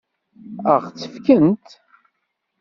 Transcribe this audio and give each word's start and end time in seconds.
Ad 0.73 0.77
ɣ-tt-fkent? 0.83 1.67